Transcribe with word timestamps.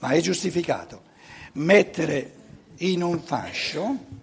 ma 0.00 0.10
è 0.10 0.20
giustificato 0.20 1.08
mettere 1.52 2.34
in 2.78 3.02
un 3.02 3.20
fascio 3.20 4.18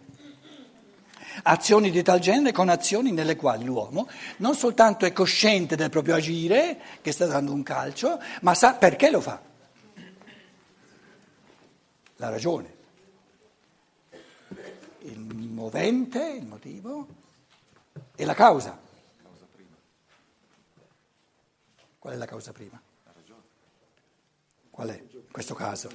azioni 1.44 1.92
di 1.92 2.04
tal 2.04 2.20
genere 2.20 2.52
con 2.52 2.70
azioni 2.70 3.12
nelle 3.12 3.36
quali 3.36 3.64
l'uomo 3.64 4.08
non 4.38 4.56
soltanto 4.56 5.06
è 5.06 5.14
cosciente 5.14 5.76
del 5.76 5.90
proprio 5.90 6.16
agire, 6.16 6.80
che 7.02 7.12
sta 7.12 7.26
dando 7.26 7.54
un 7.54 7.64
calcio, 7.64 8.20
ma 8.42 8.54
sa 8.54 8.74
perché 8.74 9.10
lo 9.10 9.22
fa. 9.22 9.42
La 12.18 12.30
ragione. 12.30 12.76
Il 15.02 15.20
movente, 15.20 16.38
il 16.40 16.46
motivo 16.46 17.08
e 18.16 18.26
la 18.26 18.34
causa. 18.34 18.78
Qual 22.00 22.14
è 22.14 22.18
la 22.18 22.26
causa 22.26 22.52
prima? 22.52 22.82
Qual 25.38 25.46
è 25.46 25.52
in 25.52 25.54
questo 25.54 25.54
caso? 25.54 25.90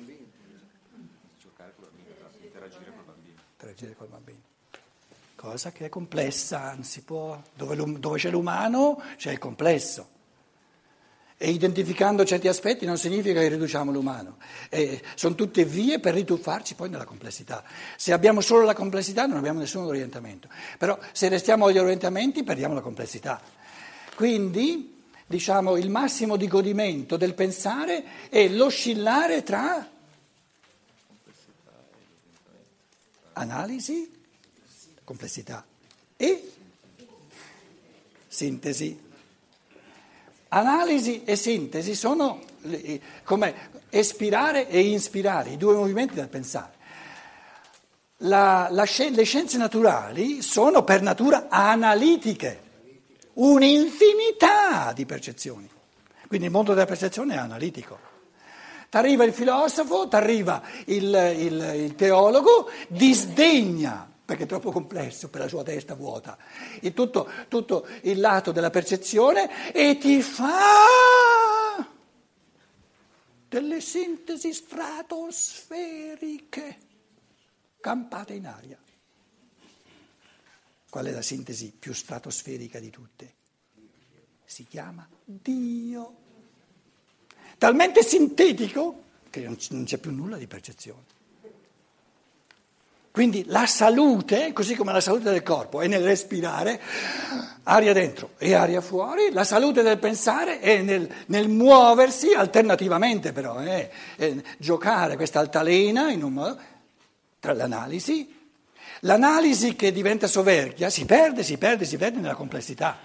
Interagire 3.56 3.94
col 3.96 4.06
bambino. 4.06 4.38
Cosa 5.34 5.72
che 5.72 5.86
è 5.86 5.88
complessa, 5.88 6.72
non 6.74 6.84
si 6.84 7.02
può, 7.02 7.42
dove, 7.54 7.74
dove 7.98 8.18
c'è 8.18 8.30
l'umano 8.30 9.02
c'è 9.16 9.32
il 9.32 9.38
complesso. 9.38 10.10
E 11.36 11.50
identificando 11.50 12.24
certi 12.24 12.46
aspetti 12.46 12.86
non 12.86 12.98
significa 12.98 13.40
che 13.40 13.48
riduciamo 13.48 13.90
l'umano, 13.90 14.36
e 14.68 15.02
sono 15.16 15.34
tutte 15.34 15.64
vie 15.64 15.98
per 15.98 16.14
rituffarci 16.14 16.76
poi 16.76 16.88
nella 16.88 17.04
complessità. 17.04 17.64
Se 17.96 18.12
abbiamo 18.12 18.40
solo 18.40 18.64
la 18.64 18.74
complessità 18.74 19.26
non 19.26 19.38
abbiamo 19.38 19.58
nessun 19.58 19.82
orientamento, 19.84 20.48
però 20.78 20.96
se 21.10 21.28
restiamo 21.28 21.66
agli 21.66 21.78
orientamenti 21.78 22.44
perdiamo 22.44 22.74
la 22.74 22.80
complessità. 22.80 23.42
Quindi 24.14 25.01
diciamo, 25.32 25.78
il 25.78 25.88
massimo 25.88 26.36
di 26.36 26.46
godimento 26.46 27.16
del 27.16 27.32
pensare 27.32 28.28
è 28.28 28.46
l'oscillare 28.48 29.42
tra 29.42 29.88
analisi, 33.32 34.12
complessità 35.02 35.64
e 36.18 36.52
sintesi. 38.28 39.10
Analisi 40.48 41.24
e 41.24 41.34
sintesi 41.36 41.94
sono 41.94 42.42
come 43.24 43.70
espirare 43.88 44.68
e 44.68 44.80
inspirare, 44.80 45.52
i 45.52 45.56
due 45.56 45.74
movimenti 45.74 46.12
del 46.12 46.28
pensare. 46.28 46.80
La, 48.18 48.68
la, 48.70 48.84
le 48.84 49.24
scienze 49.24 49.56
naturali 49.56 50.42
sono 50.42 50.84
per 50.84 51.00
natura 51.00 51.46
analitiche 51.48 52.61
un'infinità 53.34 54.92
di 54.92 55.06
percezioni. 55.06 55.70
Quindi 56.26 56.46
il 56.46 56.52
mondo 56.52 56.74
della 56.74 56.86
percezione 56.86 57.34
è 57.34 57.38
analitico. 57.38 58.10
T'arriva 58.88 59.22
il 59.24 59.32
filosofo, 59.32 60.08
t'arriva 60.08 60.60
il, 60.86 61.34
il, 61.36 61.72
il 61.76 61.94
teologo, 61.94 62.68
disdegna 62.88 64.10
perché 64.24 64.44
è 64.44 64.46
troppo 64.46 64.70
complesso 64.70 65.28
per 65.28 65.40
la 65.42 65.48
sua 65.48 65.62
testa 65.62 65.94
vuota, 65.94 66.38
e 66.80 66.94
tutto, 66.94 67.28
tutto 67.48 67.86
il 68.02 68.18
lato 68.18 68.50
della 68.52 68.70
percezione 68.70 69.72
e 69.72 69.98
ti 69.98 70.22
fa 70.22 71.84
delle 73.48 73.82
sintesi 73.82 74.54
stratosferiche 74.54 76.78
campate 77.80 78.32
in 78.32 78.46
aria. 78.46 78.78
Qual 80.92 81.06
è 81.06 81.10
la 81.10 81.22
sintesi 81.22 81.72
più 81.78 81.94
stratosferica 81.94 82.78
di 82.78 82.90
tutte? 82.90 83.32
Si 84.44 84.66
chiama 84.66 85.08
Dio. 85.24 86.16
Talmente 87.56 88.02
sintetico 88.02 89.02
che 89.30 89.40
non 89.40 89.84
c'è 89.84 89.96
più 89.96 90.10
nulla 90.10 90.36
di 90.36 90.46
percezione. 90.46 91.04
Quindi 93.10 93.46
la 93.46 93.64
salute, 93.64 94.52
così 94.52 94.74
come 94.74 94.92
la 94.92 95.00
salute 95.00 95.30
del 95.30 95.42
corpo, 95.42 95.80
è 95.80 95.86
nel 95.86 96.02
respirare, 96.02 96.78
aria 97.62 97.94
dentro 97.94 98.32
e 98.36 98.52
aria 98.52 98.82
fuori, 98.82 99.30
la 99.32 99.44
salute 99.44 99.80
del 99.80 99.98
pensare 99.98 100.60
è 100.60 100.82
nel, 100.82 101.10
nel 101.28 101.48
muoversi 101.48 102.34
alternativamente 102.34 103.32
però, 103.32 103.62
eh, 103.62 103.90
giocare 104.58 105.16
questa 105.16 105.40
altalena 105.40 106.10
in 106.10 106.22
un 106.22 106.32
modo, 106.34 106.60
tra 107.40 107.54
l'analisi 107.54 108.40
L'analisi 109.04 109.74
che 109.74 109.90
diventa 109.90 110.26
soverchia 110.28 110.88
si 110.88 111.04
perde, 111.04 111.42
si 111.42 111.58
perde, 111.58 111.84
si 111.84 111.96
perde 111.96 112.20
nella 112.20 112.34
complessità 112.34 112.98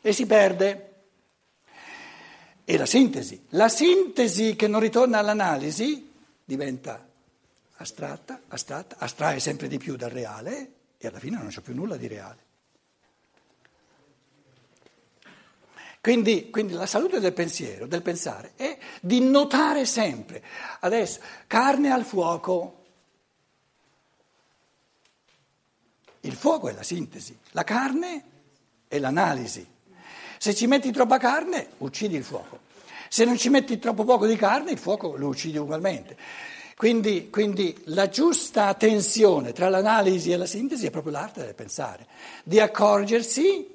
e 0.00 0.12
si 0.12 0.26
perde. 0.26 0.90
E 2.64 2.76
la 2.76 2.86
sintesi, 2.86 3.46
la 3.50 3.68
sintesi 3.68 4.56
che 4.56 4.66
non 4.66 4.80
ritorna 4.80 5.18
all'analisi 5.18 6.10
diventa 6.44 7.06
astratta, 7.76 8.40
astratta, 8.48 8.96
astrae 8.98 9.38
sempre 9.38 9.68
di 9.68 9.78
più 9.78 9.96
dal 9.96 10.10
reale 10.10 10.72
e 10.98 11.06
alla 11.06 11.18
fine 11.18 11.36
non 11.36 11.48
c'è 11.48 11.60
più 11.60 11.74
nulla 11.74 11.96
di 11.96 12.06
reale. 12.08 12.42
Quindi, 16.00 16.50
quindi, 16.50 16.72
la 16.72 16.86
salute 16.86 17.20
del 17.20 17.32
pensiero, 17.32 17.86
del 17.86 18.02
pensare, 18.02 18.52
è 18.56 18.76
di 19.00 19.20
notare 19.20 19.86
sempre. 19.86 20.42
Adesso, 20.80 21.20
carne 21.46 21.90
al 21.90 22.04
fuoco, 22.04 22.83
Il 26.24 26.34
fuoco 26.34 26.68
è 26.68 26.72
la 26.72 26.82
sintesi, 26.82 27.36
la 27.50 27.64
carne 27.64 28.24
è 28.88 28.98
l'analisi. 28.98 29.66
Se 30.38 30.54
ci 30.54 30.66
metti 30.66 30.90
troppa 30.90 31.18
carne, 31.18 31.68
uccidi 31.78 32.16
il 32.16 32.24
fuoco. 32.24 32.60
Se 33.08 33.24
non 33.24 33.36
ci 33.36 33.50
metti 33.50 33.78
troppo 33.78 34.04
poco 34.04 34.26
di 34.26 34.36
carne, 34.36 34.72
il 34.72 34.78
fuoco 34.78 35.16
lo 35.16 35.28
uccidi 35.28 35.58
ugualmente. 35.58 36.16
Quindi, 36.76 37.28
quindi, 37.30 37.78
la 37.86 38.08
giusta 38.08 38.72
tensione 38.74 39.52
tra 39.52 39.68
l'analisi 39.68 40.32
e 40.32 40.36
la 40.36 40.46
sintesi 40.46 40.86
è 40.86 40.90
proprio 40.90 41.12
l'arte 41.12 41.44
del 41.44 41.54
pensare, 41.54 42.06
di 42.42 42.58
accorgersi, 42.58 43.72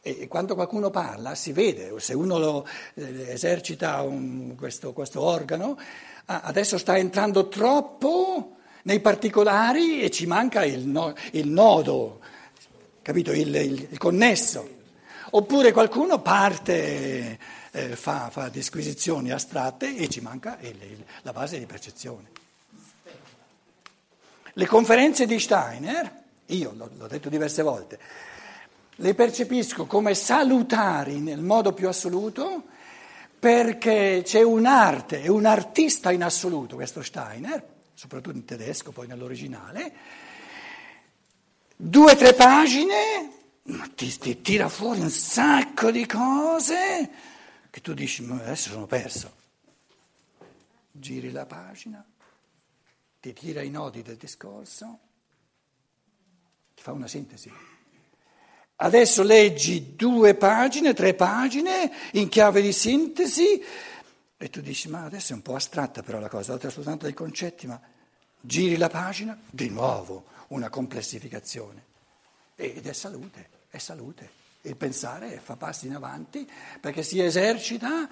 e 0.00 0.28
quando 0.28 0.54
qualcuno 0.54 0.90
parla 0.90 1.34
si 1.34 1.52
vede, 1.52 1.98
se 2.00 2.12
uno 2.12 2.38
lo, 2.38 2.66
eh, 2.94 3.32
esercita 3.32 4.02
un, 4.02 4.54
questo, 4.56 4.92
questo, 4.92 5.22
organo, 5.22 5.78
ah, 6.26 6.42
adesso 6.42 6.76
sta 6.76 6.98
entrando 6.98 7.48
troppo 7.48 8.56
nei 8.82 9.00
particolari 9.00 10.00
e 10.02 10.10
ci 10.10 10.26
manca 10.26 10.64
il, 10.64 10.86
no, 10.86 11.14
il 11.32 11.48
nodo, 11.48 12.20
capito? 13.02 13.32
Il, 13.32 13.54
il, 13.54 13.88
il, 13.90 13.98
connesso. 13.98 14.80
Oppure 15.30 15.72
qualcuno 15.72 16.20
parte, 16.20 17.38
eh, 17.70 17.96
fa, 17.96 18.28
fa, 18.30 18.48
disquisizioni 18.48 19.30
astratte 19.30 19.96
e 19.96 20.08
ci 20.08 20.20
manca 20.20 20.58
la 21.22 21.32
base 21.32 21.58
di 21.58 21.66
percezione. 21.66 22.30
Le 24.54 24.66
conferenze 24.66 25.24
di 25.24 25.38
Steiner, 25.38 26.12
io 26.46 26.74
l'ho, 26.76 26.90
l'ho 26.98 27.06
detto 27.06 27.30
diverse 27.30 27.62
volte, 27.62 27.98
le 28.96 29.14
percepisco 29.14 29.86
come 29.86 30.14
salutari 30.14 31.20
nel 31.20 31.40
modo 31.40 31.72
più 31.72 31.88
assoluto 31.88 32.64
perché 33.38 34.20
c'è 34.22 34.42
un'arte, 34.42 35.22
è 35.22 35.28
un 35.28 35.46
artista 35.46 36.12
in 36.12 36.22
assoluto 36.22 36.76
questo 36.76 37.02
Steiner, 37.02 37.71
soprattutto 38.02 38.36
in 38.36 38.44
tedesco, 38.44 38.90
poi 38.90 39.06
nell'originale, 39.06 39.94
due 41.76 42.12
o 42.12 42.16
tre 42.16 42.34
pagine, 42.34 43.30
ti, 43.94 44.18
ti, 44.18 44.42
tira 44.42 44.68
fuori 44.68 44.98
un 44.98 45.08
sacco 45.08 45.92
di 45.92 46.04
cose 46.04 47.10
che 47.70 47.80
tu 47.80 47.94
dici, 47.94 48.24
ma 48.24 48.40
adesso 48.40 48.70
sono 48.70 48.86
perso. 48.86 49.32
Giri 50.90 51.30
la 51.30 51.46
pagina, 51.46 52.04
ti 53.20 53.32
tira 53.32 53.62
i 53.62 53.70
nodi 53.70 54.02
del 54.02 54.16
discorso, 54.16 54.98
ti 56.74 56.82
fa 56.82 56.90
una 56.90 57.06
sintesi. 57.06 57.52
Adesso 58.74 59.22
leggi 59.22 59.94
due 59.94 60.34
pagine, 60.34 60.92
tre 60.92 61.14
pagine 61.14 61.92
in 62.14 62.28
chiave 62.28 62.62
di 62.62 62.72
sintesi 62.72 63.62
e 64.36 64.50
tu 64.50 64.60
dici, 64.60 64.88
ma 64.88 65.04
adesso 65.04 65.34
è 65.34 65.36
un 65.36 65.42
po' 65.42 65.54
astratta 65.54 66.02
però 66.02 66.18
la 66.18 66.28
cosa, 66.28 66.52
oltre 66.52 66.68
soltanto 66.70 67.04
dei 67.04 67.14
concetti, 67.14 67.68
ma 67.68 67.80
giri 68.42 68.76
la 68.76 68.88
pagina, 68.88 69.38
di 69.48 69.70
nuovo 69.70 70.26
una 70.48 70.68
complessificazione. 70.68 71.84
Ed 72.56 72.86
è 72.86 72.92
salute, 72.92 73.48
è 73.70 73.78
salute. 73.78 74.40
Il 74.62 74.76
pensare 74.76 75.40
fa 75.40 75.56
passi 75.56 75.86
in 75.86 75.94
avanti 75.94 76.48
perché 76.80 77.02
si 77.02 77.20
esercita 77.20 78.08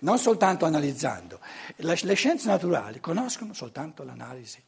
non 0.00 0.18
soltanto 0.18 0.64
analizzando. 0.64 1.40
Le 1.76 2.14
scienze 2.14 2.48
naturali 2.48 3.00
conoscono 3.00 3.52
soltanto 3.52 4.04
l'analisi. 4.04 4.62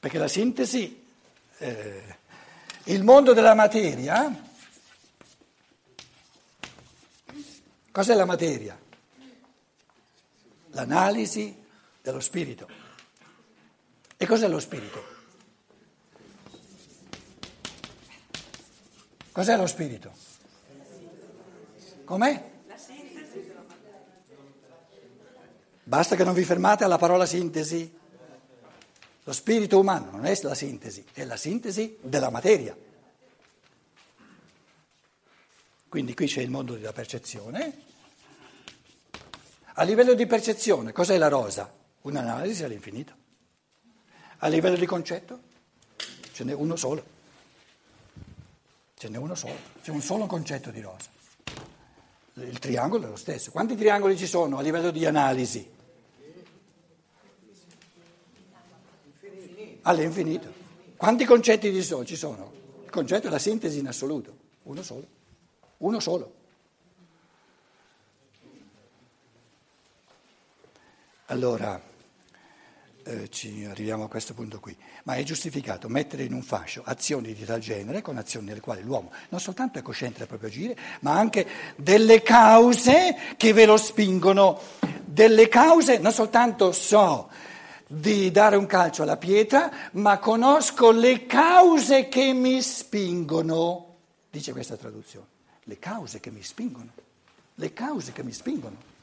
Perché 0.00 0.18
la 0.18 0.28
sintesi, 0.28 1.04
eh, 1.58 2.16
il 2.84 3.02
mondo 3.02 3.32
della 3.32 3.54
materia, 3.54 4.32
cos'è 7.90 8.14
la 8.14 8.24
materia? 8.24 8.78
L'analisi 10.70 11.64
dello 12.00 12.20
spirito. 12.20 12.87
E 14.20 14.26
cos'è 14.26 14.48
lo 14.48 14.58
spirito? 14.58 15.16
Cos'è 19.30 19.56
lo 19.56 19.66
spirito? 19.68 20.12
Com'è? 22.02 22.50
Basta 25.84 26.16
che 26.16 26.24
non 26.24 26.34
vi 26.34 26.42
fermate 26.42 26.82
alla 26.82 26.98
parola 26.98 27.26
sintesi. 27.26 27.96
Lo 29.22 29.32
spirito 29.32 29.78
umano 29.78 30.10
non 30.10 30.26
è 30.26 30.36
la 30.42 30.54
sintesi, 30.54 31.04
è 31.12 31.24
la 31.24 31.36
sintesi 31.36 31.98
della 32.00 32.30
materia. 32.30 32.76
Quindi 35.88 36.14
qui 36.14 36.26
c'è 36.26 36.40
il 36.40 36.50
mondo 36.50 36.74
della 36.74 36.92
percezione. 36.92 37.84
A 39.74 39.84
livello 39.84 40.14
di 40.14 40.26
percezione, 40.26 40.90
cos'è 40.90 41.16
la 41.18 41.28
rosa? 41.28 41.72
Un'analisi 42.02 42.64
all'infinito. 42.64 43.26
A 44.38 44.48
livello 44.48 44.76
di 44.76 44.86
concetto, 44.86 45.40
ce 46.32 46.44
n'è 46.44 46.52
uno 46.52 46.76
solo. 46.76 47.16
Ce 48.96 49.08
n'è 49.08 49.16
uno 49.16 49.34
solo, 49.34 49.56
c'è 49.82 49.90
un 49.90 50.00
solo 50.00 50.26
concetto 50.26 50.70
di 50.70 50.80
rosa. 50.80 51.08
Il 52.34 52.58
triangolo 52.58 53.06
è 53.06 53.10
lo 53.10 53.16
stesso. 53.16 53.50
Quanti 53.50 53.74
triangoli 53.74 54.16
ci 54.16 54.26
sono 54.26 54.58
a 54.58 54.62
livello 54.62 54.90
di 54.90 55.04
analisi? 55.06 55.68
All'infinito. 59.82 60.52
Quanti 60.96 61.24
concetti 61.24 61.72
ci 61.72 62.16
sono? 62.16 62.52
Il 62.84 62.90
concetto 62.90 63.26
è 63.26 63.30
la 63.30 63.38
sintesi 63.38 63.78
in 63.78 63.88
assoluto, 63.88 64.36
uno 64.64 64.82
solo, 64.82 65.06
uno 65.78 66.00
solo. 66.00 66.34
Allora, 71.26 71.80
eh, 73.08 73.30
ci 73.30 73.64
arriviamo 73.64 74.04
a 74.04 74.08
questo 74.08 74.34
punto 74.34 74.60
qui, 74.60 74.76
ma 75.04 75.14
è 75.14 75.22
giustificato 75.22 75.88
mettere 75.88 76.24
in 76.24 76.34
un 76.34 76.42
fascio 76.42 76.82
azioni 76.84 77.32
di 77.32 77.44
tal 77.44 77.58
genere 77.58 78.02
con 78.02 78.18
azioni 78.18 78.46
nelle 78.46 78.60
quali 78.60 78.82
l'uomo 78.82 79.10
non 79.30 79.40
soltanto 79.40 79.78
è 79.78 79.82
cosciente 79.82 80.18
del 80.18 80.28
proprio 80.28 80.50
agire, 80.50 80.76
ma 81.00 81.18
anche 81.18 81.46
delle 81.76 82.22
cause 82.22 83.16
che 83.36 83.52
ve 83.54 83.64
lo 83.64 83.78
spingono, 83.78 84.60
delle 85.04 85.48
cause 85.48 85.98
non 85.98 86.12
soltanto 86.12 86.72
so 86.72 87.30
di 87.86 88.30
dare 88.30 88.56
un 88.56 88.66
calcio 88.66 89.02
alla 89.02 89.16
pietra, 89.16 89.70
ma 89.92 90.18
conosco 90.18 90.90
le 90.90 91.24
cause 91.24 92.08
che 92.08 92.34
mi 92.34 92.60
spingono, 92.60 93.96
dice 94.30 94.52
questa 94.52 94.76
traduzione, 94.76 95.26
le 95.64 95.78
cause 95.78 96.20
che 96.20 96.30
mi 96.30 96.42
spingono, 96.42 96.90
le 97.54 97.72
cause 97.72 98.12
che 98.12 98.22
mi 98.22 98.32
spingono. 98.32 98.96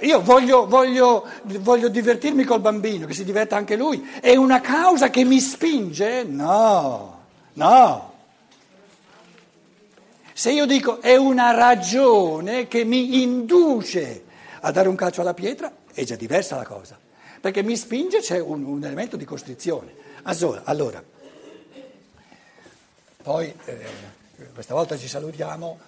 Io 0.00 0.20
voglio, 0.20 0.66
voglio, 0.66 1.26
voglio, 1.42 1.88
divertirmi 1.88 2.44
col 2.44 2.60
bambino, 2.60 3.06
che 3.06 3.14
si 3.14 3.24
diverta 3.24 3.56
anche 3.56 3.76
lui. 3.76 4.06
È 4.20 4.34
una 4.36 4.60
causa 4.60 5.08
che 5.08 5.24
mi 5.24 5.40
spinge? 5.40 6.22
No, 6.24 7.24
no. 7.54 8.14
Se 10.34 10.52
io 10.52 10.66
dico 10.66 11.00
è 11.00 11.16
una 11.16 11.52
ragione 11.52 12.68
che 12.68 12.84
mi 12.84 13.22
induce 13.22 14.24
a 14.60 14.70
dare 14.70 14.88
un 14.88 14.94
calcio 14.94 15.22
alla 15.22 15.32
pietra, 15.32 15.72
è 15.92 16.04
già 16.04 16.14
diversa 16.14 16.56
la 16.56 16.66
cosa, 16.66 16.98
perché 17.40 17.62
mi 17.62 17.74
spinge 17.74 18.20
c'è 18.20 18.38
un, 18.38 18.64
un 18.64 18.84
elemento 18.84 19.16
di 19.16 19.24
costrizione. 19.24 19.94
Allora, 20.24 20.60
allora 20.64 21.02
poi 23.26 23.52
eh, 23.64 23.78
questa 24.54 24.72
volta 24.74 24.96
ci 24.96 25.08
salutiamo 25.08 25.78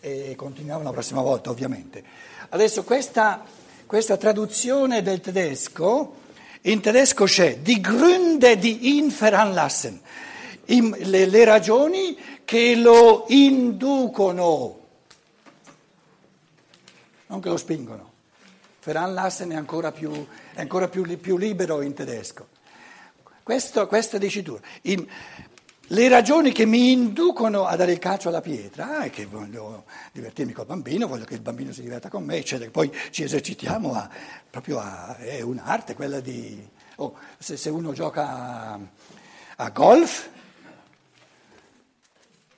e 0.00 0.34
continuiamo 0.36 0.82
la 0.82 0.92
prossima 0.92 1.20
volta 1.20 1.50
ovviamente. 1.50 2.02
Adesso 2.48 2.84
questa, 2.84 3.44
questa 3.86 4.16
traduzione 4.16 5.02
del 5.02 5.20
tedesco, 5.20 6.24
in 6.62 6.80
tedesco 6.80 7.24
c'è 7.24 7.58
die 7.58 7.80
Gründe 7.80 8.58
die 8.58 8.78
ihn 8.96 9.08
veranlassen, 9.08 10.00
le, 10.66 11.26
le 11.26 11.44
ragioni 11.44 12.16
che 12.44 12.74
lo 12.76 13.24
inducono, 13.28 14.80
non 17.26 17.40
che 17.40 17.48
lo 17.48 17.56
spingono. 17.56 18.14
Veranlassen 18.84 19.50
è 19.50 19.56
ancora 19.56 19.90
più, 19.90 20.12
è 20.54 20.60
ancora 20.60 20.86
più, 20.86 21.04
più 21.18 21.36
libero 21.36 21.82
in 21.82 21.92
tedesco. 21.92 22.46
Questo, 23.42 23.86
questa 23.88 24.18
dicitura. 24.18 24.60
In, 24.82 25.06
le 25.88 26.08
ragioni 26.08 26.50
che 26.50 26.66
mi 26.66 26.90
inducono 26.90 27.64
a 27.64 27.76
dare 27.76 27.92
il 27.92 27.98
calcio 27.98 28.28
alla 28.28 28.40
pietra 28.40 29.02
è 29.02 29.10
che 29.10 29.26
voglio 29.26 29.84
divertirmi 30.10 30.52
col 30.52 30.66
bambino, 30.66 31.06
voglio 31.06 31.24
che 31.24 31.34
il 31.34 31.40
bambino 31.40 31.70
si 31.72 31.82
diverta 31.82 32.08
con 32.08 32.24
me, 32.24 32.36
eccetera. 32.36 32.70
Poi 32.70 32.90
ci 33.10 33.22
esercitiamo 33.22 33.94
a, 33.94 34.08
proprio 34.50 34.80
a, 34.80 35.16
è 35.16 35.40
un'arte 35.42 35.94
quella 35.94 36.18
di... 36.18 36.68
Oh, 36.96 37.16
se, 37.38 37.56
se, 37.56 37.70
uno 37.70 37.92
gioca 37.92 38.28
a, 38.28 38.80
a 39.56 39.70
golf, 39.70 40.28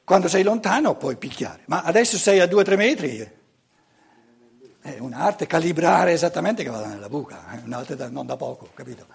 quando 0.04 0.28
sei 0.28 0.42
lontano 0.42 0.94
puoi 0.96 1.16
picchiare, 1.16 1.62
ma 1.66 1.82
adesso 1.82 2.16
sei 2.16 2.40
a 2.40 2.46
2-3 2.46 2.76
metri. 2.76 3.36
È 4.80 4.96
un'arte 5.00 5.46
calibrare 5.46 6.12
esattamente 6.12 6.62
che 6.62 6.70
vada 6.70 6.86
nella 6.86 7.10
buca, 7.10 7.50
è 7.50 7.60
un'arte 7.62 7.94
da, 7.94 8.08
non 8.08 8.25
da 8.25 8.36
poco, 8.36 8.70
capito? 8.72 9.06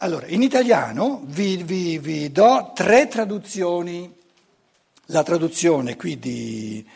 Allora, 0.00 0.28
in 0.28 0.42
italiano 0.42 1.22
vi, 1.24 1.56
vi, 1.64 1.98
vi 1.98 2.30
do 2.30 2.70
tre 2.72 3.08
traduzioni. 3.08 4.14
La 5.06 5.24
traduzione 5.24 5.96
qui 5.96 6.20
di, 6.20 6.86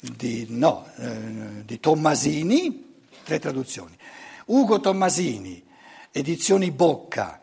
di, 0.00 0.46
no, 0.48 0.88
eh, 0.96 1.64
di 1.64 1.78
Tommasini, 1.78 3.02
tre 3.22 3.38
traduzioni. 3.38 3.96
Ugo 4.46 4.80
Tommasini, 4.80 5.64
edizioni 6.10 6.72
Bocca 6.72 7.40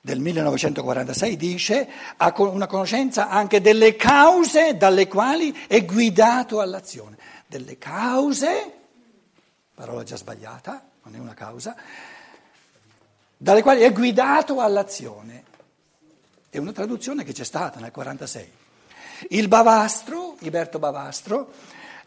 del 0.00 0.20
1946, 0.20 1.36
dice 1.36 1.88
ha 2.16 2.32
una 2.36 2.68
conoscenza 2.68 3.28
anche 3.28 3.60
delle 3.60 3.96
cause 3.96 4.76
dalle 4.76 5.08
quali 5.08 5.56
è 5.66 5.84
guidato 5.84 6.60
all'azione. 6.60 7.16
Delle 7.48 7.78
cause, 7.78 8.72
parola 9.74 10.04
già 10.04 10.16
sbagliata, 10.16 10.88
non 11.02 11.16
è 11.16 11.18
una 11.18 11.34
causa, 11.34 11.74
dalle 13.36 13.62
quali 13.62 13.82
è 13.82 13.92
guidato 13.92 14.60
all'azione. 14.60 15.44
È 16.48 16.58
una 16.58 16.72
traduzione 16.72 17.24
che 17.24 17.32
c'è 17.32 17.44
stata 17.44 17.80
nel 17.80 17.92
1946. 17.94 18.64
Il 19.30 19.48
Bavastro, 19.48 20.36
Iberto 20.40 20.78
Bavastro, 20.78 21.52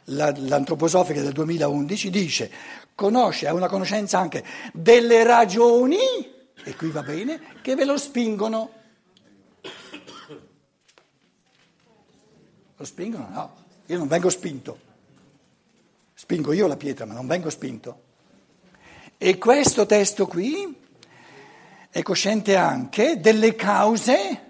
l'antroposofica 0.06 1.22
del 1.22 1.34
2011, 1.34 2.10
dice, 2.10 2.52
conosce, 2.96 3.48
ha 3.48 3.54
una 3.54 3.68
conoscenza 3.68 4.20
anche 4.20 4.44
delle 4.74 5.24
ragioni, 5.24 5.98
e 6.64 6.76
qui 6.76 6.90
va 6.90 7.04
bene, 7.04 7.42
che 7.62 7.76
ve 7.76 7.86
lo 7.86 7.98
spingono. 7.98 8.72
Lo 12.76 12.86
spingono? 12.86 13.28
No, 13.30 13.56
io 13.88 13.98
non 13.98 14.08
vengo 14.08 14.30
spinto. 14.30 14.88
Spingo 16.14 16.54
io 16.54 16.68
la 16.68 16.78
pietra, 16.78 17.06
ma 17.06 17.14
non 17.14 17.28
vengo 17.28 17.50
spinto. 17.50 18.08
E 19.18 19.38
questo 19.38 19.86
testo 19.86 20.28
qui 20.28 20.88
è 22.00 22.02
cosciente 22.02 22.56
anche 22.56 23.20
delle 23.20 23.56
cause, 23.56 24.42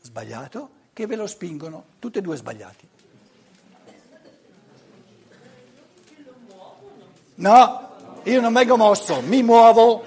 sbagliato, 0.00 0.70
che 0.92 1.06
ve 1.06 1.14
lo 1.14 1.28
spingono, 1.28 1.84
tutte 2.00 2.18
e 2.18 2.22
due 2.22 2.34
sbagliati. 2.34 2.88
No, 7.36 8.20
io 8.24 8.40
non 8.40 8.52
vengo 8.52 8.76
mosso, 8.76 9.20
mi 9.20 9.44
muovo. 9.44 10.02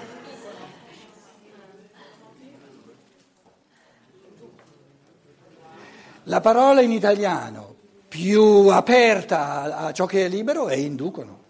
La 6.24 6.40
parola 6.40 6.82
in 6.82 6.92
italiano 6.92 7.74
più 8.06 8.68
aperta 8.68 9.78
a 9.78 9.92
ciò 9.94 10.04
che 10.04 10.26
è 10.26 10.28
libero 10.28 10.68
è 10.68 10.74
inducono. 10.74 11.41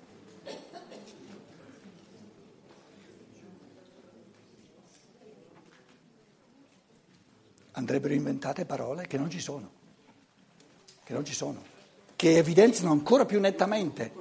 Andrebbero 7.72 8.14
inventate 8.14 8.64
parole 8.64 9.06
che 9.06 9.16
non 9.16 9.30
ci 9.30 9.40
sono, 9.40 9.70
che 11.04 11.12
non 11.12 11.24
ci 11.24 11.34
sono, 11.34 11.62
che 12.16 12.36
evidenziano 12.36 12.90
ancora 12.92 13.24
più 13.24 13.40
nettamente. 13.40 14.12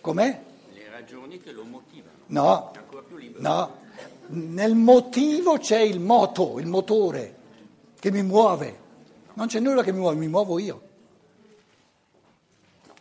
Com'è? 0.00 0.42
Le 0.72 0.90
ragioni 0.90 1.40
che 1.40 1.52
lo 1.52 1.64
motivano. 1.64 2.16
No, 2.26 2.72
no, 3.36 3.76
nel 4.28 4.74
motivo 4.74 5.58
c'è 5.58 5.78
il 5.78 6.00
moto, 6.00 6.58
il 6.58 6.66
motore 6.66 7.36
che 7.98 8.10
mi 8.10 8.22
muove. 8.22 8.80
Non 9.34 9.46
c'è 9.46 9.60
nulla 9.60 9.82
che 9.82 9.92
mi 9.92 9.98
muove, 9.98 10.16
mi 10.16 10.28
muovo 10.28 10.58
io. 10.58 10.82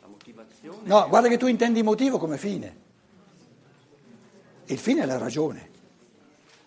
La 0.02 0.08
motivazione. 0.08 0.78
No, 0.84 1.08
guarda 1.10 1.28
che 1.28 1.38
tu 1.38 1.48
intendi 1.48 1.82
motivo 1.82 2.18
come 2.20 2.38
fine. 2.38 2.80
Il 4.66 4.78
fine 4.78 5.02
è 5.02 5.06
la 5.06 5.18
ragione. 5.18 5.71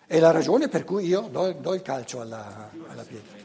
È 0.07 0.19
la 0.19 0.31
ragione 0.31 0.67
per 0.67 0.83
cui 0.83 1.05
io 1.05 1.21
do, 1.21 1.51
do 1.53 1.73
il 1.73 1.81
calcio 1.81 2.21
alla, 2.21 2.69
alla 2.87 3.03
pietra. 3.03 3.43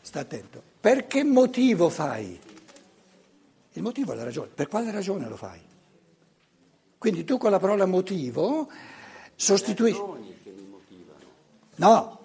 Sta 0.00 0.20
attento. 0.20 0.62
Per 0.80 1.06
che 1.06 1.24
motivo 1.24 1.88
fai? 1.88 2.38
Il 3.72 3.82
motivo 3.82 4.12
è 4.12 4.16
la 4.16 4.24
ragione. 4.24 4.50
Per 4.54 4.68
quale 4.68 4.90
ragione 4.92 5.28
lo 5.28 5.36
fai? 5.36 5.60
Quindi 6.98 7.24
tu 7.24 7.36
con 7.36 7.50
la 7.50 7.58
parola 7.58 7.86
motivo 7.86 8.68
sostituisce. 9.34 9.98
ragioni 9.98 10.36
che 10.42 10.50
mi 10.50 10.66
motivano. 10.68 11.24
No, 11.76 12.18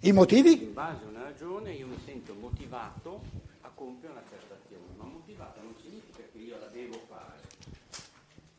i 0.00 0.12
motivi? 0.12 0.62
In 0.62 0.72
base 0.72 1.04
a 1.04 1.08
una 1.08 1.22
ragione 1.24 1.72
io 1.72 1.86
mi 1.86 1.98
sento 2.04 2.34
motivato 2.34 3.20
a 3.60 3.70
compiere 3.74 4.14
una 4.14 4.22
certa 4.30 4.54
azione, 4.54 4.84
ma 4.96 5.04
motivato 5.04 5.60
non 5.62 5.74
significa 5.82 6.22
che 6.32 6.38
io 6.38 6.58
la 6.58 6.68
devo 6.68 7.00
fare. 7.06 7.40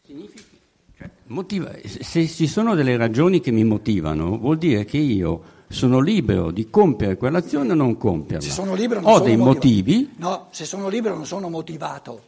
Significa, 0.05 0.57
cioè, 0.97 1.09
motiva- 1.31 1.71
se 1.85 2.27
ci 2.27 2.47
sono 2.47 2.75
delle 2.75 2.95
ragioni 2.97 3.39
che 3.39 3.51
mi 3.51 3.63
motivano, 3.63 4.38
vuol 4.38 4.57
dire 4.57 4.85
che 4.85 4.97
io 4.97 5.41
sono 5.69 6.00
libero 6.00 6.51
di 6.51 6.69
compiere 6.69 7.15
quell'azione 7.17 7.71
o 7.71 7.75
non 7.75 7.97
compierla. 7.97 8.45
Se 8.45 8.51
sono 8.53 8.75
libero 8.75 9.00
non 9.00 9.09
Ho 9.09 9.13
sono 9.15 9.25
dei 9.25 9.38
motivato. 9.38 9.57
motivi 9.67 10.09
No, 10.17 10.47
se 10.51 10.65
sono 10.65 10.89
libero 10.89 11.15
non 11.15 11.25
sono 11.25 11.50
motivato. 11.50 12.21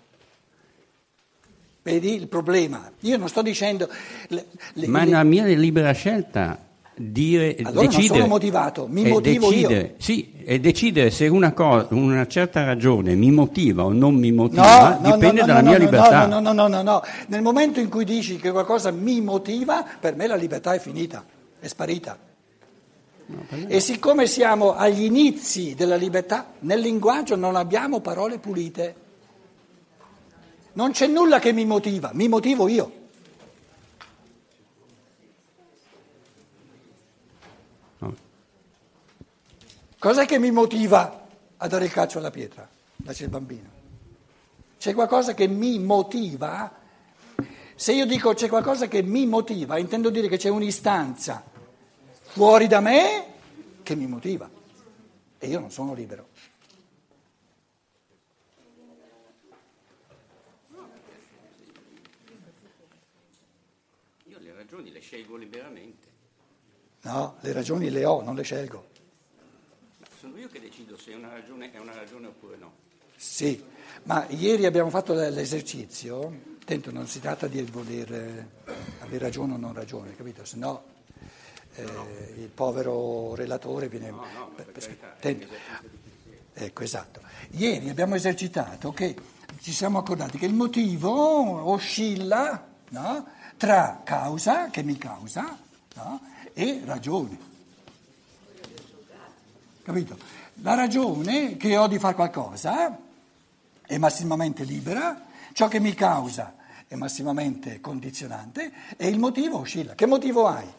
Vedi 1.83 2.13
il 2.15 2.27
problema? 2.27 2.89
Io 3.01 3.17
non 3.17 3.27
sto 3.27 3.41
dicendo... 3.41 3.89
le- 4.29 4.45
le- 4.73 4.87
Ma 4.87 5.01
è 5.01 5.03
le- 5.03 5.09
una 5.09 5.23
mia 5.23 5.45
libera 5.45 5.91
scelta 5.91 6.57
dire, 6.95 7.55
Allora 7.57 7.71
non 7.73 7.85
decidere, 7.87 8.19
sono 8.19 8.27
motivato, 8.27 8.87
mi 8.89 9.03
e 9.03 9.09
motivo 9.09 9.51
io. 9.51 9.67
decidere, 9.67 9.95
Sì, 9.97 10.31
e 10.45 10.59
decidere 10.59 11.11
se 11.11 11.27
una, 11.27 11.53
cosa, 11.53 11.87
una 11.91 12.27
certa 12.27 12.63
ragione 12.63 13.15
mi 13.15 13.31
motiva 13.31 13.83
o 13.83 13.91
non 13.91 14.15
mi 14.15 14.31
motiva 14.31 14.97
No, 14.99 15.11
dipende 15.11 15.41
no, 15.41 15.45
no, 15.45 15.45
dalla 15.45 15.61
no, 15.61 15.69
mia 15.69 15.77
no, 15.77 15.83
libertà. 15.83 16.25
No, 16.25 16.39
no, 16.39 16.53
no, 16.53 16.67
no, 16.67 16.81
no. 16.81 17.01
Nel 17.27 17.41
momento 17.41 17.79
in 17.79 17.89
cui 17.89 18.05
dici 18.05 18.37
che 18.37 18.51
qualcosa 18.51 18.91
mi 18.91 19.21
motiva, 19.21 19.85
per 19.99 20.15
me 20.15 20.27
la 20.27 20.35
libertà 20.35 20.73
è 20.73 20.79
finita, 20.79 21.23
è 21.59 21.67
sparita. 21.67 22.17
E 23.67 23.79
siccome 23.79 24.27
siamo 24.27 24.75
agli 24.75 25.03
inizi 25.03 25.75
della 25.75 25.95
libertà, 25.95 26.53
nel 26.59 26.79
linguaggio 26.79 27.35
non 27.35 27.55
abbiamo 27.55 27.99
parole 28.01 28.37
pulite. 28.37 28.95
Non 30.73 30.91
c'è 30.91 31.07
nulla 31.07 31.39
che 31.39 31.53
mi 31.53 31.65
motiva, 31.65 32.11
mi 32.13 32.27
motivo 32.27 32.67
io. 32.67 33.01
Cos'è 40.03 40.25
che 40.25 40.37
mi 40.37 40.51
motiva 40.51 41.29
a 41.55 41.67
dare 41.69 41.85
il 41.85 41.91
calcio 41.93 42.17
alla 42.17 42.29
pietra? 42.29 42.67
Dice 42.93 43.23
il 43.23 43.29
bambino. 43.29 43.69
C'è 44.77 44.93
qualcosa 44.93 45.33
che 45.33 45.47
mi 45.47 45.79
motiva? 45.79 46.69
Se 47.73 47.93
io 47.93 48.05
dico 48.05 48.33
c'è 48.33 48.49
qualcosa 48.49 48.89
che 48.89 49.01
mi 49.01 49.25
motiva, 49.25 49.77
intendo 49.77 50.09
dire 50.09 50.27
che 50.27 50.35
c'è 50.35 50.49
un'istanza 50.49 51.41
fuori 52.19 52.67
da 52.67 52.81
me 52.81 53.27
che 53.81 53.95
mi 53.95 54.05
motiva. 54.05 54.49
E 55.37 55.47
io 55.47 55.59
non 55.61 55.71
sono 55.71 55.93
libero. 55.93 56.27
Io 64.25 64.37
le 64.39 64.53
ragioni 64.53 64.91
le 64.91 64.99
scelgo 64.99 65.37
liberamente. 65.37 66.07
No, 67.03 67.37
le 67.39 67.53
ragioni 67.53 67.89
le 67.89 68.03
ho, 68.03 68.21
non 68.21 68.35
le 68.35 68.43
scelgo. 68.43 68.91
Sono 70.23 70.37
io 70.37 70.47
che 70.47 70.61
decido 70.61 70.97
se 70.97 71.13
una 71.13 71.27
ragione 71.27 71.69
è 71.73 71.79
una 71.79 71.93
ragione 71.93 72.27
oppure 72.27 72.55
no. 72.55 72.71
Sì, 73.13 73.61
ma 74.03 74.25
ieri 74.29 74.65
abbiamo 74.65 74.89
fatto 74.89 75.13
l'esercizio, 75.13 76.33
attento, 76.61 76.91
non 76.91 77.07
si 77.07 77.19
tratta 77.19 77.47
di 77.47 77.61
voler 77.63 78.13
eh, 78.13 78.47
avere 79.01 79.17
ragione 79.17 79.55
o 79.55 79.57
non 79.57 79.73
ragione, 79.73 80.15
capito? 80.15 80.45
Se 80.45 80.55
no 80.55 80.81
eh, 81.75 81.83
il 82.37 82.47
povero 82.47 83.35
relatore 83.35 83.89
viene... 83.89 84.11
No, 84.11 84.25
no, 84.33 84.49
per- 84.55 84.71
per. 85.19 85.47
Ecco, 86.53 86.83
esatto. 86.83 87.19
Ieri 87.49 87.89
abbiamo 87.89 88.15
esercitato 88.15 88.93
che 88.93 89.17
ci 89.59 89.73
siamo 89.73 89.97
accordati 89.97 90.37
che 90.37 90.45
il 90.45 90.53
motivo 90.53 91.69
oscilla 91.69 92.65
no, 92.91 93.27
tra 93.57 93.99
causa, 94.05 94.69
che 94.69 94.83
mi 94.83 94.97
causa, 94.97 95.59
no, 95.95 96.21
e 96.53 96.81
ragione. 96.85 97.51
Capito? 99.83 100.17
La 100.61 100.75
ragione 100.75 101.57
che 101.57 101.75
ho 101.75 101.87
di 101.87 101.99
fare 101.99 102.15
qualcosa 102.15 102.97
è 103.85 103.97
massimamente 103.97 104.63
libera, 104.63 105.25
ciò 105.51 105.67
che 105.67 105.79
mi 105.79 105.93
causa 105.93 106.55
è 106.87 106.95
massimamente 106.95 107.81
condizionante 107.81 108.71
e 108.95 109.07
il 109.07 109.19
motivo 109.19 109.59
oscilla. 109.59 109.93
Che 109.93 110.05
motivo 110.05 110.47
hai? 110.47 110.71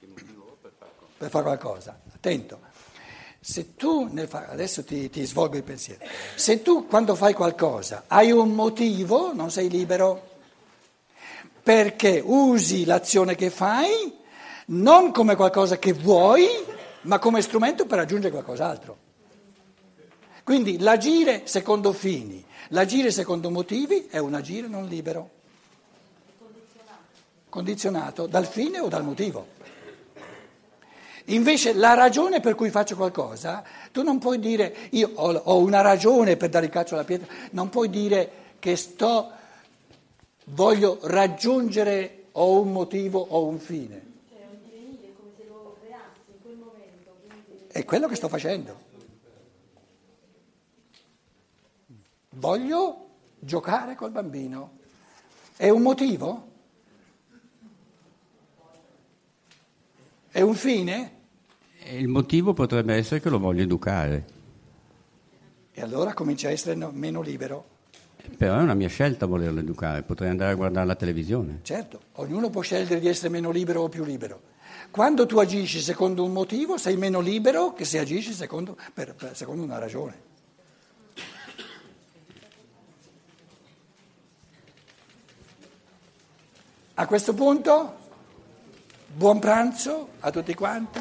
Motivo 0.00 0.58
per 0.60 0.72
fare 0.76 0.90
cosa? 0.98 1.14
per 1.16 1.30
fare 1.30 1.44
qualcosa. 1.44 2.00
Attento, 2.12 2.60
se 3.40 3.74
tu 3.74 4.10
fa- 4.26 4.48
adesso 4.48 4.84
ti, 4.84 5.08
ti 5.08 5.24
svolgo 5.24 5.56
il 5.56 5.62
pensiero, 5.62 6.04
se 6.34 6.60
tu 6.60 6.86
quando 6.86 7.14
fai 7.14 7.32
qualcosa 7.32 8.04
hai 8.08 8.32
un 8.32 8.50
motivo, 8.50 9.32
non 9.32 9.50
sei 9.50 9.70
libero, 9.70 10.33
perché 11.64 12.22
usi 12.22 12.84
l'azione 12.84 13.34
che 13.34 13.48
fai 13.48 14.14
non 14.66 15.12
come 15.12 15.34
qualcosa 15.34 15.78
che 15.78 15.94
vuoi, 15.94 16.46
ma 17.02 17.18
come 17.18 17.40
strumento 17.40 17.86
per 17.86 17.98
raggiungere 17.98 18.30
qualcos'altro. 18.30 18.98
Quindi 20.44 20.78
l'agire 20.78 21.46
secondo 21.46 21.92
fini, 21.94 22.44
l'agire 22.68 23.10
secondo 23.10 23.50
motivi 23.50 24.08
è 24.10 24.18
un 24.18 24.34
agire 24.34 24.68
non 24.68 24.86
libero, 24.86 25.30
condizionato 27.48 28.26
dal 28.26 28.46
fine 28.46 28.78
o 28.80 28.88
dal 28.88 29.04
motivo. 29.04 29.52
Invece 31.28 31.72
la 31.72 31.94
ragione 31.94 32.40
per 32.40 32.54
cui 32.54 32.68
faccio 32.68 32.94
qualcosa, 32.94 33.64
tu 33.90 34.02
non 34.02 34.18
puoi 34.18 34.38
dire 34.38 34.74
io 34.90 35.12
ho, 35.14 35.32
ho 35.32 35.58
una 35.60 35.80
ragione 35.80 36.36
per 36.36 36.50
dare 36.50 36.66
il 36.66 36.70
calcio 36.70 36.92
alla 36.94 37.04
pietra, 37.04 37.26
non 37.52 37.70
puoi 37.70 37.88
dire 37.88 38.30
che 38.58 38.76
sto, 38.76 39.30
voglio 40.44 40.98
raggiungere 41.02 42.24
o 42.32 42.60
un 42.60 42.72
motivo 42.72 43.20
o 43.20 43.46
un 43.46 43.58
fine. 43.58 44.02
Cioè 44.30 44.46
un 44.50 44.58
divenire 44.64 45.12
come 45.16 45.30
se 45.36 45.44
lo 45.46 45.76
creassi 45.80 46.30
in 46.30 46.42
quel 46.42 46.56
momento. 46.56 47.16
Quindi 47.46 47.64
È 47.68 47.84
quello 47.84 48.08
che 48.08 48.14
sto 48.16 48.28
facendo. 48.28 48.92
Voglio 52.30 53.06
giocare 53.38 53.94
col 53.94 54.10
bambino. 54.10 54.78
È 55.56 55.68
un 55.68 55.82
motivo? 55.82 56.48
È 60.30 60.40
un 60.40 60.54
fine? 60.54 61.12
Il 61.92 62.08
motivo 62.08 62.54
potrebbe 62.54 62.94
essere 62.94 63.20
che 63.20 63.28
lo 63.28 63.38
voglio 63.38 63.62
educare, 63.62 64.32
E 65.76 65.82
allora 65.82 66.12
comincia 66.14 66.48
a 66.48 66.50
essere 66.52 66.74
no- 66.74 66.90
meno 66.92 67.20
libero. 67.20 67.72
Però 68.36 68.58
è 68.58 68.62
una 68.62 68.74
mia 68.74 68.88
scelta 68.88 69.26
volerlo 69.26 69.60
educare, 69.60 70.02
potrei 70.02 70.30
andare 70.30 70.52
a 70.52 70.54
guardare 70.54 70.86
la 70.86 70.94
televisione. 70.96 71.60
Certo, 71.62 72.00
ognuno 72.14 72.50
può 72.50 72.60
scegliere 72.62 73.00
di 73.00 73.08
essere 73.08 73.28
meno 73.28 73.50
libero 73.50 73.82
o 73.82 73.88
più 73.88 74.04
libero. 74.04 74.40
Quando 74.90 75.26
tu 75.26 75.38
agisci 75.38 75.80
secondo 75.80 76.24
un 76.24 76.32
motivo, 76.32 76.76
sei 76.76 76.96
meno 76.96 77.20
libero 77.20 77.72
che 77.72 77.84
se 77.84 77.98
agisci 77.98 78.32
secondo, 78.32 78.76
per- 78.92 79.14
per- 79.14 79.36
secondo 79.36 79.62
una 79.62 79.78
ragione. 79.78 80.32
A 86.96 87.06
questo 87.06 87.34
punto, 87.34 87.96
buon 89.14 89.40
pranzo 89.40 90.10
a 90.20 90.30
tutti 90.30 90.54
quanti 90.54 91.00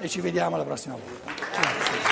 e 0.00 0.08
ci 0.08 0.20
vediamo 0.20 0.56
la 0.56 0.64
prossima 0.64 0.94
volta. 0.96 1.32
Grazie. 1.32 2.07